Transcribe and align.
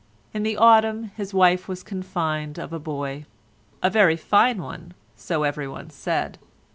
In 0.33 0.41
the 0.41 0.57
autumn 0.57 1.11
his 1.15 1.31
wife 1.31 1.67
was 1.67 1.83
confined 1.83 2.57
of 2.57 2.73
a 2.73 2.79
boy—a 2.79 3.87
very 3.91 4.17
fine 4.17 4.59
one, 4.59 4.95
so 5.15 5.43
everyone 5.43 5.91
said. 5.91 6.39